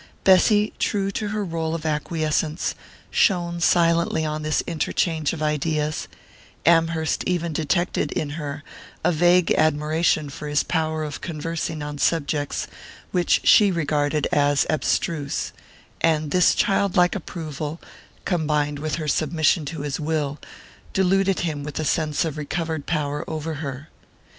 [0.23, 2.73] Bessy, true to her new rôle of acquiescence,
[3.11, 6.07] shone silently on this interchange of ideas;
[6.65, 8.63] Amherst even detected in her
[9.03, 12.65] a vague admiration for his power of conversing on subjects
[13.11, 15.51] which she regarded as abstruse;
[16.01, 17.79] and this childlike approval,
[18.25, 20.39] combined with her submission to his will,
[20.93, 23.89] deluded him with a sense of recovered power over her.